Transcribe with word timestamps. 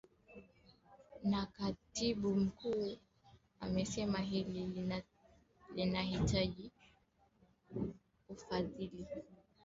Na 1.23 1.45
katibu 1.45 2.35
mkuu 2.35 2.97
anasema 3.59 4.17
hili 4.19 4.87
linahitaji 5.75 6.71
ufadhili 8.29 9.07